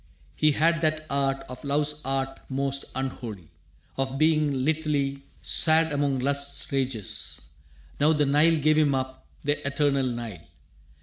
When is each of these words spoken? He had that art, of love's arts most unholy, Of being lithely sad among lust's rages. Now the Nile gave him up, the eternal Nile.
He 0.35 0.53
had 0.53 0.81
that 0.81 1.05
art, 1.11 1.43
of 1.47 1.63
love's 1.63 2.01
arts 2.03 2.41
most 2.49 2.85
unholy, 2.95 3.49
Of 3.97 4.17
being 4.17 4.51
lithely 4.65 5.21
sad 5.43 5.93
among 5.93 6.17
lust's 6.17 6.71
rages. 6.71 7.39
Now 7.99 8.11
the 8.11 8.25
Nile 8.25 8.57
gave 8.57 8.79
him 8.79 8.95
up, 8.95 9.27
the 9.43 9.63
eternal 9.67 10.07
Nile. 10.07 10.41